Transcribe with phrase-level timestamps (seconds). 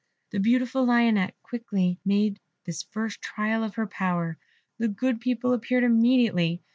[0.31, 4.39] The beautiful Lionette quickly made this first trial of her power;
[4.79, 6.63] the good people appeared immediately.